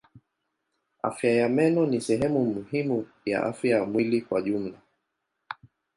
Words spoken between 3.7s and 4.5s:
ya mwili kwa